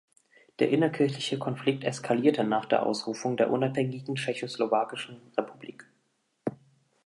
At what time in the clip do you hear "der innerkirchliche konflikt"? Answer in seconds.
0.57-1.83